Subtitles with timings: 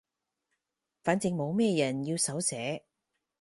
[1.03, 2.85] 反正冇咩人要手寫